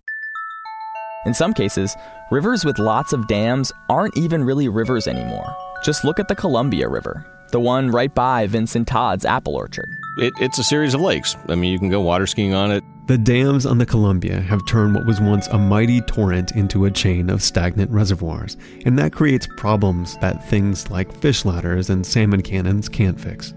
In 1.26 1.35
some 1.35 1.54
cases, 1.54 1.97
rivers 2.31 2.64
with 2.64 2.78
lots 2.78 3.12
of 3.12 3.26
dams 3.28 3.73
aren't 3.88 4.16
even 4.16 4.45
really 4.45 4.69
rivers 4.69 5.07
anymore. 5.07 5.54
Just 5.83 6.04
look 6.04 6.21
at 6.21 6.28
the 6.28 6.37
Columbia 6.37 6.88
River 6.88 7.26
the 7.54 7.61
one 7.61 7.88
right 7.88 8.12
by 8.12 8.49
Vince 8.49 8.75
and 8.75 8.85
Todd's 8.85 9.25
apple 9.25 9.54
orchard. 9.54 9.88
It, 10.19 10.33
it's 10.40 10.59
a 10.59 10.64
series 10.64 10.93
of 10.93 11.00
lakes. 11.00 11.37
I 11.49 11.54
mean, 11.54 11.73
you 11.73 11.78
can 11.78 11.88
go 11.88 12.00
water 12.00 12.26
skiing 12.26 12.52
on 12.52 12.73
it. 12.73 12.83
The 13.07 13.16
dams 13.16 13.64
on 13.64 13.78
the 13.78 13.87
Columbia 13.87 14.40
have 14.40 14.66
turned 14.66 14.97
what 14.97 15.07
was 15.07 15.21
once 15.21 15.47
a 15.47 15.57
mighty 15.57 16.00
torrent 16.00 16.50
into 16.57 16.87
a 16.87 16.90
chain 16.90 17.31
of 17.31 17.43
stagnant 17.43 17.93
reservoirs, 17.93 18.57
and 18.85 18.99
that 18.99 19.12
creates 19.12 19.47
problems 19.57 20.16
that 20.19 20.45
things 20.49 20.90
like 20.90 21.14
fish 21.21 21.45
ladders 21.45 21.90
and 21.90 22.04
salmon 22.04 22.43
cannons 22.43 22.88
can't 22.88 23.21
fix. 23.21 23.54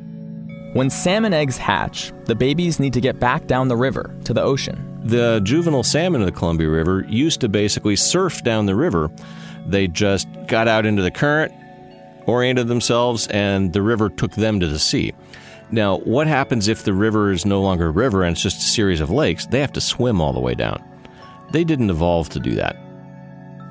When 0.78 0.92
salmon 0.92 1.34
eggs 1.34 1.58
hatch, 1.58 2.14
the 2.26 2.36
babies 2.36 2.80
need 2.80 2.94
to 2.94 3.02
get 3.02 3.20
back 3.20 3.48
down 3.48 3.68
the 3.68 3.76
river 3.76 4.16
to 4.26 4.32
the 4.32 4.44
ocean. 4.44 5.02
The 5.04 5.42
juvenile 5.44 5.82
salmon 5.82 6.22
of 6.22 6.28
the 6.28 6.32
Columbia 6.32 6.70
River 6.70 7.04
used 7.10 7.42
to 7.42 7.50
basically 7.50 7.96
surf 7.96 8.44
down 8.44 8.68
the 8.68 8.76
river. 8.76 9.10
They 9.66 9.88
just 9.88 10.28
got 10.46 10.68
out 10.68 10.86
into 10.86 11.02
the 11.02 11.10
current, 11.10 11.52
oriented 12.28 12.68
themselves, 12.68 13.26
and 13.30 13.74
the 13.74 13.82
river 13.82 14.08
took 14.08 14.34
them 14.34 14.60
to 14.60 14.68
the 14.68 14.78
sea. 14.78 15.14
Now, 15.72 15.98
what 16.02 16.28
happens 16.28 16.68
if 16.68 16.84
the 16.84 16.94
river 16.94 17.32
is 17.32 17.44
no 17.44 17.60
longer 17.60 17.88
a 17.88 17.92
river 17.92 18.22
and 18.22 18.34
it's 18.34 18.44
just 18.44 18.60
a 18.60 18.70
series 18.70 19.02
of 19.02 19.10
lakes? 19.10 19.48
They 19.48 19.62
have 19.62 19.74
to 19.74 19.82
swim 19.82 20.22
all 20.22 20.32
the 20.32 20.40
way 20.40 20.54
down. 20.54 20.84
They 21.50 21.64
didn't 21.64 21.90
evolve 21.90 22.30
to 22.30 22.40
do 22.40 22.54
that. 22.54 22.78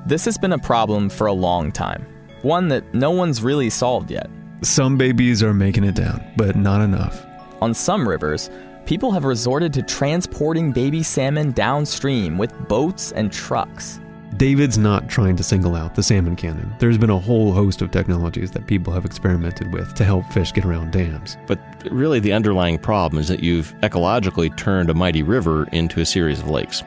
This 0.05 0.25
has 0.25 0.37
been 0.37 0.51
a 0.51 0.59
problem 0.59 1.07
for 1.07 1.27
a 1.27 1.31
long 1.31 1.71
time, 1.71 2.05
one 2.41 2.67
that 2.67 2.93
no 2.93 3.11
one's 3.11 3.41
really 3.41 3.69
solved 3.69 4.11
yet. 4.11 4.29
Some 4.63 4.97
babies 4.97 5.43
are 5.43 5.53
making 5.53 5.83
it 5.83 5.93
down, 5.93 6.23
but 6.35 6.55
not 6.55 6.81
enough. 6.81 7.23
On 7.61 7.75
some 7.75 8.09
rivers, 8.09 8.49
people 8.87 9.11
have 9.11 9.23
resorted 9.23 9.71
to 9.73 9.83
transporting 9.83 10.71
baby 10.71 11.03
salmon 11.03 11.51
downstream 11.51 12.39
with 12.39 12.57
boats 12.67 13.11
and 13.11 13.31
trucks. 13.31 13.99
David's 14.35 14.79
not 14.79 15.09
trying 15.09 15.35
to 15.35 15.43
single 15.43 15.75
out 15.75 15.93
the 15.93 16.01
salmon 16.01 16.35
cannon. 16.35 16.73
There's 16.79 16.97
been 16.97 17.11
a 17.11 17.19
whole 17.19 17.53
host 17.53 17.83
of 17.83 17.91
technologies 17.91 18.49
that 18.51 18.65
people 18.65 18.91
have 18.93 19.05
experimented 19.05 19.71
with 19.71 19.93
to 19.93 20.03
help 20.03 20.25
fish 20.33 20.51
get 20.51 20.65
around 20.65 20.91
dams. 20.91 21.37
But 21.45 21.59
really, 21.91 22.19
the 22.19 22.33
underlying 22.33 22.79
problem 22.79 23.21
is 23.21 23.27
that 23.27 23.43
you've 23.43 23.75
ecologically 23.81 24.55
turned 24.57 24.89
a 24.89 24.95
mighty 24.95 25.21
river 25.21 25.67
into 25.71 26.01
a 26.01 26.05
series 26.05 26.39
of 26.39 26.49
lakes. 26.49 26.83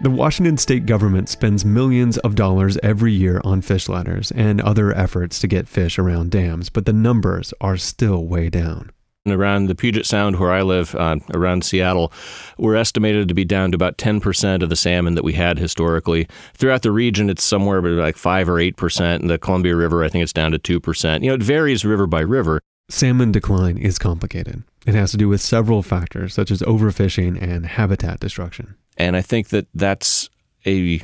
The 0.00 0.10
Washington 0.10 0.56
state 0.56 0.86
government 0.86 1.28
spends 1.28 1.64
millions 1.64 2.18
of 2.18 2.36
dollars 2.36 2.78
every 2.84 3.12
year 3.12 3.40
on 3.42 3.62
fish 3.62 3.88
ladders 3.88 4.30
and 4.30 4.60
other 4.60 4.96
efforts 4.96 5.40
to 5.40 5.48
get 5.48 5.66
fish 5.66 5.98
around 5.98 6.30
dams, 6.30 6.68
but 6.68 6.86
the 6.86 6.92
numbers 6.92 7.52
are 7.60 7.76
still 7.76 8.24
way 8.24 8.48
down 8.48 8.92
around 9.26 9.66
the 9.66 9.74
Puget 9.74 10.06
Sound 10.06 10.38
where 10.38 10.52
I 10.52 10.62
live, 10.62 10.94
uh, 10.94 11.16
around 11.34 11.64
Seattle, 11.64 12.12
we're 12.56 12.76
estimated 12.76 13.28
to 13.28 13.34
be 13.34 13.44
down 13.44 13.72
to 13.72 13.74
about 13.74 13.98
10% 13.98 14.62
of 14.62 14.70
the 14.70 14.76
salmon 14.76 15.14
that 15.16 15.24
we 15.24 15.34
had 15.34 15.58
historically. 15.58 16.26
Throughout 16.54 16.82
the 16.82 16.92
region, 16.92 17.28
it's 17.28 17.44
somewhere 17.44 17.82
like 17.82 18.16
5 18.16 18.48
or 18.48 18.54
8%. 18.54 19.20
In 19.20 19.26
the 19.26 19.36
Columbia 19.36 19.76
River, 19.76 20.04
I 20.04 20.08
think 20.08 20.22
it's 20.22 20.32
down 20.32 20.52
to 20.52 20.58
2%. 20.58 21.22
You 21.22 21.28
know, 21.28 21.34
it 21.34 21.42
varies 21.42 21.84
river 21.84 22.06
by 22.06 22.20
river. 22.20 22.60
Salmon 22.88 23.32
decline 23.32 23.76
is 23.76 23.98
complicated. 23.98 24.62
It 24.86 24.94
has 24.94 25.10
to 25.10 25.18
do 25.18 25.28
with 25.28 25.42
several 25.42 25.82
factors, 25.82 26.32
such 26.32 26.50
as 26.50 26.62
overfishing 26.62 27.40
and 27.42 27.66
habitat 27.66 28.20
destruction. 28.20 28.76
And 28.98 29.16
I 29.16 29.22
think 29.22 29.48
that 29.48 29.66
that's 29.74 30.28
a 30.66 31.00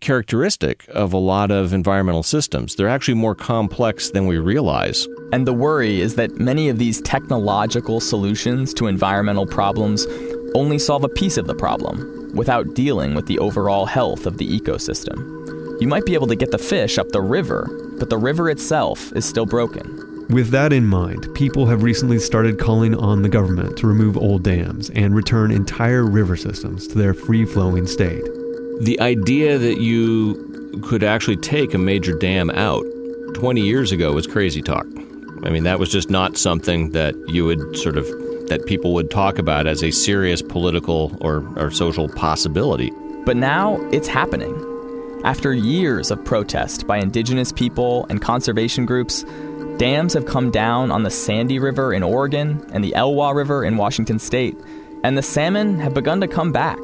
characteristic 0.00 0.86
of 0.88 1.12
a 1.12 1.18
lot 1.18 1.50
of 1.50 1.72
environmental 1.72 2.22
systems. 2.22 2.76
They're 2.76 2.88
actually 2.88 3.14
more 3.14 3.34
complex 3.34 4.10
than 4.10 4.26
we 4.26 4.38
realize. 4.38 5.08
And 5.32 5.46
the 5.46 5.52
worry 5.52 6.00
is 6.00 6.14
that 6.14 6.38
many 6.38 6.68
of 6.68 6.78
these 6.78 7.00
technological 7.02 7.98
solutions 7.98 8.72
to 8.74 8.86
environmental 8.86 9.46
problems 9.46 10.06
only 10.54 10.78
solve 10.78 11.04
a 11.04 11.08
piece 11.08 11.36
of 11.36 11.46
the 11.46 11.54
problem 11.54 12.30
without 12.34 12.74
dealing 12.74 13.14
with 13.14 13.26
the 13.26 13.38
overall 13.38 13.86
health 13.86 14.26
of 14.26 14.38
the 14.38 14.60
ecosystem. 14.60 15.34
You 15.80 15.88
might 15.88 16.04
be 16.04 16.14
able 16.14 16.26
to 16.28 16.36
get 16.36 16.50
the 16.50 16.58
fish 16.58 16.98
up 16.98 17.08
the 17.10 17.20
river, 17.20 17.68
but 17.98 18.10
the 18.10 18.18
river 18.18 18.50
itself 18.50 19.12
is 19.12 19.24
still 19.24 19.46
broken. 19.46 20.07
With 20.30 20.50
that 20.50 20.72
in 20.72 20.86
mind, 20.86 21.26
people 21.34 21.66
have 21.66 21.82
recently 21.82 22.18
started 22.18 22.58
calling 22.58 22.94
on 22.94 23.22
the 23.22 23.28
government 23.28 23.78
to 23.78 23.86
remove 23.86 24.16
old 24.16 24.42
dams 24.42 24.90
and 24.90 25.14
return 25.14 25.50
entire 25.50 26.04
river 26.04 26.36
systems 26.36 26.86
to 26.88 26.98
their 26.98 27.14
free 27.14 27.46
flowing 27.46 27.86
state 27.86 28.24
the 28.80 28.98
idea 29.00 29.58
that 29.58 29.80
you 29.80 30.80
could 30.82 31.02
actually 31.02 31.36
take 31.36 31.74
a 31.74 31.78
major 31.78 32.16
dam 32.16 32.50
out 32.50 32.84
20 33.34 33.60
years 33.60 33.90
ago 33.90 34.12
was 34.12 34.26
crazy 34.26 34.62
talk. 34.62 34.86
I 35.44 35.50
mean, 35.50 35.64
that 35.64 35.78
was 35.78 35.90
just 35.90 36.10
not 36.10 36.36
something 36.36 36.92
that 36.92 37.14
you 37.28 37.44
would 37.44 37.76
sort 37.76 37.96
of, 37.96 38.06
that 38.48 38.64
people 38.66 38.94
would 38.94 39.10
talk 39.10 39.38
about 39.38 39.66
as 39.66 39.82
a 39.82 39.90
serious 39.90 40.42
political 40.42 41.16
or, 41.20 41.44
or 41.58 41.70
social 41.70 42.08
possibility. 42.08 42.92
But 43.24 43.36
now 43.36 43.76
it's 43.90 44.08
happening. 44.08 44.54
After 45.24 45.52
years 45.52 46.12
of 46.12 46.24
protest 46.24 46.86
by 46.86 46.98
indigenous 46.98 47.50
people 47.50 48.06
and 48.08 48.22
conservation 48.22 48.86
groups, 48.86 49.24
dams 49.78 50.12
have 50.12 50.26
come 50.26 50.50
down 50.50 50.90
on 50.90 51.04
the 51.04 51.10
Sandy 51.10 51.58
River 51.58 51.92
in 51.94 52.02
Oregon 52.02 52.64
and 52.72 52.82
the 52.82 52.92
Elwha 52.92 53.34
River 53.34 53.64
in 53.64 53.76
Washington 53.76 54.18
state, 54.18 54.56
and 55.04 55.16
the 55.16 55.22
salmon 55.22 55.78
have 55.78 55.94
begun 55.94 56.20
to 56.20 56.28
come 56.28 56.52
back. 56.52 56.78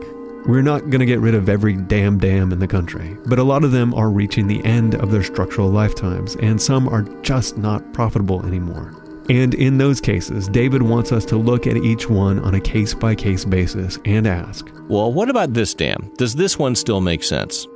We're 0.46 0.62
not 0.62 0.90
going 0.90 1.00
to 1.00 1.06
get 1.06 1.20
rid 1.20 1.34
of 1.34 1.48
every 1.48 1.74
damn 1.74 2.18
dam 2.18 2.52
in 2.52 2.60
the 2.60 2.68
country, 2.68 3.16
but 3.26 3.38
a 3.38 3.44
lot 3.44 3.64
of 3.64 3.72
them 3.72 3.94
are 3.94 4.10
reaching 4.10 4.46
the 4.46 4.64
end 4.64 4.94
of 4.94 5.10
their 5.10 5.24
structural 5.24 5.70
lifetimes, 5.70 6.36
and 6.36 6.60
some 6.60 6.88
are 6.88 7.02
just 7.22 7.58
not 7.58 7.92
profitable 7.92 8.44
anymore. 8.46 8.94
And 9.28 9.54
in 9.54 9.78
those 9.78 10.00
cases, 10.00 10.48
David 10.48 10.82
wants 10.82 11.10
us 11.10 11.24
to 11.26 11.36
look 11.36 11.66
at 11.66 11.78
each 11.78 12.08
one 12.08 12.38
on 12.40 12.54
a 12.54 12.60
case 12.60 12.94
by 12.94 13.14
case 13.14 13.44
basis 13.44 13.98
and 14.04 14.26
ask 14.26 14.70
Well, 14.86 15.12
what 15.12 15.30
about 15.30 15.54
this 15.54 15.74
dam? 15.74 16.12
Does 16.18 16.34
this 16.34 16.58
one 16.58 16.74
still 16.74 17.00
make 17.00 17.24
sense? 17.24 17.66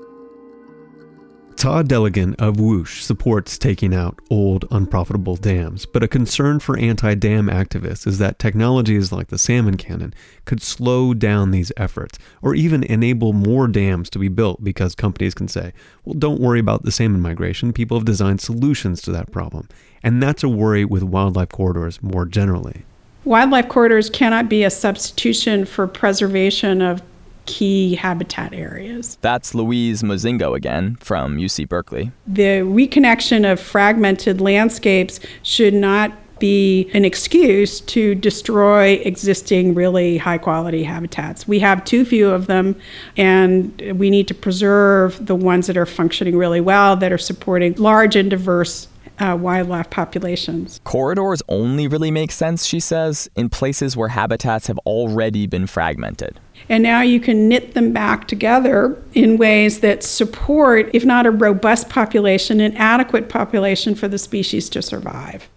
Todd 1.59 1.89
Deligan 1.89 2.37
of 2.39 2.61
Whoosh 2.61 3.03
supports 3.03 3.59
taking 3.59 3.93
out 3.93 4.21
old, 4.31 4.65
unprofitable 4.71 5.35
dams, 5.35 5.87
but 5.87 6.05
a 6.05 6.09
concern 6.09 6.61
for 6.61 6.79
anti 6.79 7.17
dam 7.17 7.49
activists 7.49 8.07
is 8.07 8.19
that 8.19 8.39
technologies 8.39 9.11
like 9.11 9.27
the 9.27 9.39
salmon 9.39 9.77
cannon 9.77 10.15
could 10.45 10.63
slow 10.63 11.15
down 11.15 11.51
these 11.51 11.73
efforts 11.77 12.17
or 12.43 12.55
even 12.55 12.85
enable 12.85 13.33
more 13.33 13.67
dams 13.67 14.09
to 14.11 14.21
be 14.21 14.29
built 14.29 14.63
because 14.63 14.95
companies 14.95 15.35
can 15.35 15.49
say, 15.49 15.73
well, 16.05 16.15
don't 16.15 16.41
worry 16.41 16.61
about 16.61 16.85
the 16.85 16.93
salmon 16.93 17.21
migration. 17.21 17.73
People 17.73 17.99
have 17.99 18.05
designed 18.05 18.41
solutions 18.41 19.03
to 19.03 19.11
that 19.11 19.33
problem. 19.33 19.69
And 20.05 20.23
that's 20.23 20.45
a 20.45 20.49
worry 20.49 20.85
with 20.85 21.03
wildlife 21.03 21.49
corridors 21.49 22.01
more 22.01 22.25
generally. 22.25 22.85
Wildlife 23.25 23.69
corridors 23.69 24.09
cannot 24.09 24.49
be 24.49 24.63
a 24.63 24.71
substitution 24.71 25.65
for 25.65 25.89
preservation 25.89 26.81
of 26.83 27.03
key 27.49 27.95
habitat 27.95 28.53
areas. 28.53 29.17
That's 29.23 29.55
Louise 29.55 30.03
Mozingo 30.03 30.55
again 30.55 30.97
from 31.01 31.39
UC 31.39 31.67
Berkeley. 31.67 32.13
The 32.27 32.61
reconnection 32.61 33.51
of 33.51 33.59
fragmented 33.59 34.41
landscapes 34.41 35.19
should 35.43 35.73
not 35.73 36.13
be 36.39 36.89
an 36.93 37.05
excuse 37.05 37.81
to 37.81 38.15
destroy 38.15 39.01
existing 39.05 39.75
really 39.75 40.19
high 40.19 40.39
quality 40.39 40.85
habitats. 40.85 41.49
We 41.49 41.59
have 41.61 41.85
too 41.85 42.05
few 42.05 42.31
of 42.31 42.47
them, 42.47 42.77
and 43.17 43.81
we 43.97 44.11
need 44.11 44.29
to 44.29 44.35
preserve 44.35 45.27
the 45.27 45.35
ones 45.35 45.67
that 45.67 45.77
are 45.77 45.87
functioning 45.87 46.37
really 46.37 46.61
well, 46.61 46.97
that 46.97 47.13
are 47.13 47.19
supporting 47.19 47.75
large 47.75 48.15
and 48.15 48.31
diverse 48.31 48.89
uh, 49.21 49.37
wildlife 49.41 49.91
populations. 49.91 50.81
Corridors 50.85 51.43
only 51.49 51.87
really 51.87 52.11
make 52.11 52.31
sense, 52.31 52.65
she 52.65 52.81
says, 52.81 53.29
in 53.37 53.49
places 53.49 53.97
where 53.97 54.09
habitats 54.09 54.67
have 54.67 54.79
already 54.79 55.47
been 55.47 55.67
fragmented. 55.67 56.41
And 56.69 56.83
now 56.83 57.03
you 57.03 57.21
can 57.21 57.49
knit 57.49 57.75
them 57.75 57.93
back 57.93 58.29
together 58.29 59.01
in 59.15 59.39
ways 59.39 59.81
that 59.81 60.03
support, 60.03 60.91
if 60.93 61.05
not 61.05 61.27
a 61.27 61.31
robust 61.31 61.89
population, 61.89 62.61
an 62.61 62.77
adequate 62.77 63.29
population 63.29 63.95
for 63.95 64.09
the 64.09 64.19
species 64.19 64.69
to 64.71 64.83
survive. 64.83 65.49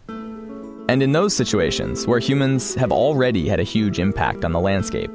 And 0.90 1.02
in 1.02 1.12
those 1.12 1.36
situations 1.36 2.06
where 2.06 2.20
humans 2.20 2.76
have 2.76 2.92
already 2.92 3.48
had 3.48 3.60
a 3.60 3.64
huge 3.64 4.00
impact 4.00 4.44
on 4.44 4.52
the 4.52 4.60
landscape, 4.60 5.12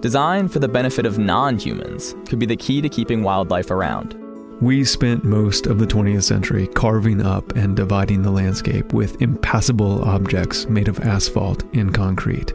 design 0.00 0.48
for 0.48 0.58
the 0.58 0.68
benefit 0.68 1.06
of 1.06 1.18
non 1.18 1.58
humans 1.58 2.14
could 2.26 2.38
be 2.38 2.46
the 2.46 2.56
key 2.56 2.80
to 2.80 2.88
keeping 2.88 3.22
wildlife 3.22 3.70
around. 3.70 4.21
We 4.62 4.84
spent 4.84 5.24
most 5.24 5.66
of 5.66 5.80
the 5.80 5.88
20th 5.88 6.22
century 6.22 6.68
carving 6.68 7.20
up 7.20 7.56
and 7.56 7.74
dividing 7.74 8.22
the 8.22 8.30
landscape 8.30 8.92
with 8.92 9.20
impassable 9.20 10.04
objects 10.04 10.68
made 10.68 10.86
of 10.86 11.00
asphalt 11.00 11.64
and 11.74 11.92
concrete. 11.92 12.52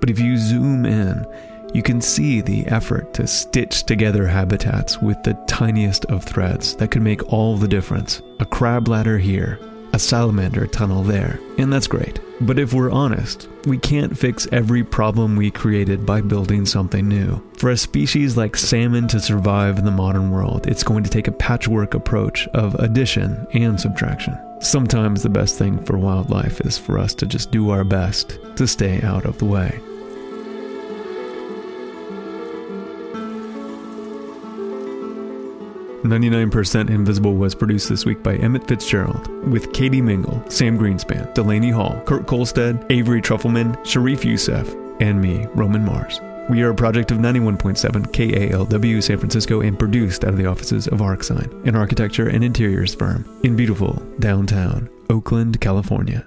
But 0.00 0.08
if 0.08 0.18
you 0.18 0.38
zoom 0.38 0.86
in, 0.86 1.22
you 1.74 1.82
can 1.82 2.00
see 2.00 2.40
the 2.40 2.64
effort 2.68 3.12
to 3.12 3.26
stitch 3.26 3.84
together 3.84 4.26
habitats 4.26 5.02
with 5.02 5.22
the 5.22 5.34
tiniest 5.46 6.06
of 6.06 6.24
threads 6.24 6.76
that 6.76 6.90
could 6.90 7.02
make 7.02 7.30
all 7.30 7.58
the 7.58 7.68
difference. 7.68 8.22
A 8.40 8.46
crab 8.46 8.88
ladder 8.88 9.18
here, 9.18 9.58
a 9.92 9.98
salamander 9.98 10.66
tunnel 10.66 11.02
there, 11.02 11.40
and 11.58 11.72
that's 11.72 11.86
great. 11.86 12.20
But 12.40 12.58
if 12.58 12.72
we're 12.72 12.90
honest, 12.90 13.48
we 13.66 13.76
can't 13.76 14.16
fix 14.16 14.48
every 14.50 14.82
problem 14.82 15.36
we 15.36 15.50
created 15.50 16.06
by 16.06 16.22
building 16.22 16.64
something 16.64 17.06
new. 17.06 17.42
For 17.58 17.70
a 17.70 17.76
species 17.76 18.36
like 18.36 18.56
salmon 18.56 19.08
to 19.08 19.20
survive 19.20 19.78
in 19.78 19.84
the 19.84 19.90
modern 19.90 20.30
world, 20.30 20.66
it's 20.66 20.82
going 20.82 21.04
to 21.04 21.10
take 21.10 21.28
a 21.28 21.32
patchwork 21.32 21.94
approach 21.94 22.48
of 22.48 22.74
addition 22.76 23.46
and 23.52 23.78
subtraction. 23.78 24.38
Sometimes 24.60 25.22
the 25.22 25.28
best 25.28 25.58
thing 25.58 25.82
for 25.84 25.98
wildlife 25.98 26.60
is 26.62 26.78
for 26.78 26.98
us 26.98 27.14
to 27.14 27.26
just 27.26 27.50
do 27.50 27.70
our 27.70 27.84
best 27.84 28.38
to 28.56 28.66
stay 28.66 29.00
out 29.02 29.24
of 29.24 29.38
the 29.38 29.46
way. 29.46 29.78
99% 36.02 36.88
Invisible 36.88 37.34
was 37.34 37.54
produced 37.54 37.88
this 37.88 38.06
week 38.06 38.22
by 38.22 38.36
Emmett 38.36 38.66
Fitzgerald, 38.66 39.28
with 39.50 39.72
Katie 39.72 40.00
Mingle, 40.00 40.42
Sam 40.48 40.78
Greenspan, 40.78 41.32
Delaney 41.34 41.70
Hall, 41.70 42.00
Kurt 42.06 42.26
Kolstad, 42.26 42.84
Avery 42.90 43.20
Trufelman, 43.20 43.84
Sharif 43.84 44.24
Youssef, 44.24 44.68
and 45.00 45.20
me, 45.20 45.46
Roman 45.54 45.84
Mars. 45.84 46.20
We 46.48 46.62
are 46.62 46.70
a 46.70 46.74
project 46.74 47.10
of 47.10 47.18
91.7 47.18 48.12
KALW 48.12 49.02
San 49.02 49.18
Francisco 49.18 49.60
and 49.60 49.78
produced 49.78 50.24
out 50.24 50.30
of 50.30 50.38
the 50.38 50.46
offices 50.46 50.88
of 50.88 51.00
Arcsine, 51.00 51.66
an 51.66 51.76
architecture 51.76 52.28
and 52.28 52.42
interiors 52.42 52.94
firm 52.94 53.24
in 53.44 53.54
beautiful 53.54 54.02
downtown 54.18 54.88
Oakland, 55.10 55.60
California. 55.60 56.26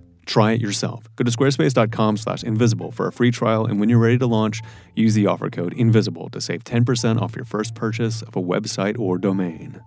Try 0.25 0.53
it 0.53 0.61
yourself. 0.61 1.09
Go 1.15 1.23
to 1.23 1.31
squarespace.com 1.31 2.17
slash 2.17 2.43
invisible 2.43 2.91
for 2.91 3.07
a 3.07 3.11
free 3.11 3.31
trial, 3.31 3.65
and 3.65 3.79
when 3.79 3.89
you're 3.89 3.99
ready 3.99 4.17
to 4.17 4.27
launch, 4.27 4.61
use 4.95 5.13
the 5.13 5.27
offer 5.27 5.49
code 5.49 5.73
INVISIBLE 5.73 6.29
to 6.31 6.41
save 6.41 6.63
10% 6.63 7.21
off 7.21 7.35
your 7.35 7.45
first 7.45 7.75
purchase 7.75 8.21
of 8.21 8.35
a 8.35 8.41
website 8.41 8.97
or 8.99 9.17
domain. 9.17 9.81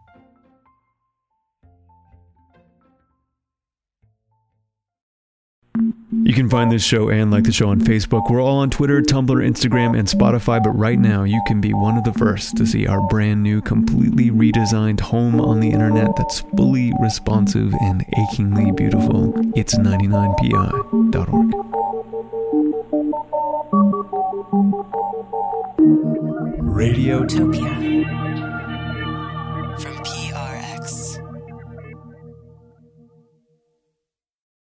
You 6.27 6.33
can 6.33 6.49
find 6.49 6.73
this 6.73 6.83
show 6.83 7.11
and 7.11 7.31
like 7.31 7.45
the 7.45 7.53
show 7.53 7.69
on 7.69 7.81
Facebook. 7.81 8.31
We're 8.31 8.41
all 8.41 8.57
on 8.57 8.71
Twitter, 8.71 9.03
Tumblr, 9.03 9.47
Instagram, 9.47 9.95
and 9.99 10.09
Spotify, 10.09 10.63
but 10.63 10.71
right 10.71 10.99
now 10.99 11.25
you 11.25 11.43
can 11.47 11.61
be 11.61 11.75
one 11.75 11.99
of 11.99 12.05
the 12.05 12.15
first 12.15 12.57
to 12.57 12.65
see 12.65 12.87
our 12.87 13.07
brand 13.09 13.43
new, 13.43 13.61
completely 13.61 14.31
redesigned 14.31 15.01
home 15.01 15.39
on 15.39 15.61
the 15.61 15.69
internet 15.71 16.17
that's 16.17 16.41
fully 16.57 16.95
responsive 16.99 17.75
and 17.83 18.07
achingly 18.17 18.73
beautiful. 18.73 19.35
It's 19.55 19.75
99pi.org. 19.75 21.51
Radiotopia. 26.65 28.24